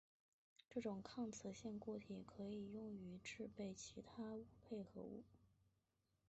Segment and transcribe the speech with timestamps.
[0.67, 5.21] 这种抗磁性固体可以用于制备其它钨配合物。